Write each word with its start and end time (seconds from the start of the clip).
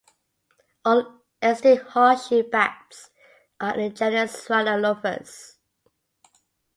All 0.83 1.21
extant 1.43 1.89
horseshoe 1.89 2.41
bats 2.49 3.11
are 3.59 3.75
in 3.77 3.89
the 3.93 3.95
genus 3.95 4.47
"Rhinolophus". 4.47 5.57